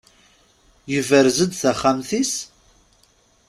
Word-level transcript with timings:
Yebrez-d 0.91 1.51
taxxamt-is? 1.55 2.33